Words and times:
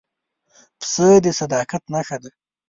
پسه 0.79 1.07
د 1.23 1.25
صداقت 1.39 1.83
نښه 1.93 2.17
ده. 2.23 2.29